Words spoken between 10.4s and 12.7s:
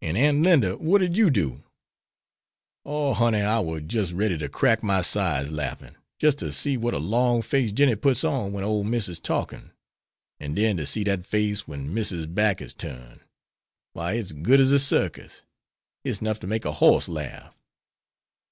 den to see dat face wen missus' back